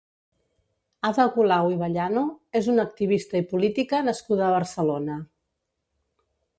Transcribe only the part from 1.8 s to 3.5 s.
Ballano és una activista i